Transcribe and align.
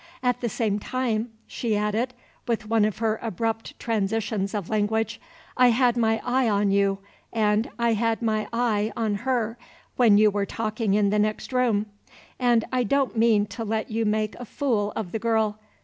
At 0.23 0.41
the 0.41 0.49
same 0.49 0.79
time," 0.79 1.29
she 1.45 1.77
added, 1.77 2.15
with 2.47 2.67
one 2.67 2.85
of 2.85 2.97
her 2.97 3.19
abrupt 3.21 3.77
transitions 3.77 4.55
of 4.55 4.67
language, 4.67 5.21
"I 5.55 5.67
had 5.67 5.95
my 5.95 6.19
eye 6.25 6.49
on 6.49 6.71
you, 6.71 6.97
and 7.31 7.69
I 7.77 7.93
had 7.93 8.23
my 8.23 8.47
eye 8.51 8.91
on 8.97 9.13
her, 9.29 9.59
when 9.97 10.17
you 10.17 10.31
were 10.31 10.47
talking 10.47 10.95
in 10.95 11.11
the 11.11 11.19
next 11.19 11.53
room; 11.53 11.85
and 12.39 12.65
I 12.71 12.81
don't 12.81 13.15
mean 13.15 13.45
to 13.49 13.63
let 13.63 13.91
you 13.91 14.03
make 14.05 14.33
a 14.39 14.45
fool 14.45 14.91
of 14.95 15.11
the 15.11 15.19
girl. 15.19 15.59